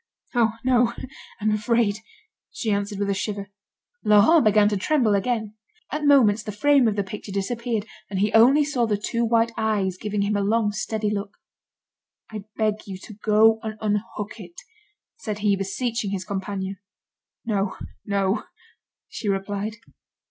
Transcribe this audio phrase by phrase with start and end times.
[0.33, 0.53] "Oh!
[0.65, 0.93] no,
[1.39, 1.99] I'm afraid,"
[2.51, 3.51] she answered with a shiver.
[4.03, 5.53] Laurent began to tremble again.
[5.91, 9.51] At moments the frame of the picture disappeared, and he only saw the two white
[9.59, 11.37] eyes giving him a long, steady look.
[12.31, 14.55] "I beg you to go and unhook it,"
[15.17, 16.77] said he, beseeching his companion.
[17.45, 18.45] "No, no,"
[19.07, 19.75] she replied.